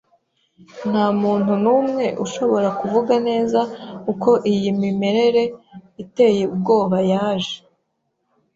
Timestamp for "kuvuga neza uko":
2.79-4.29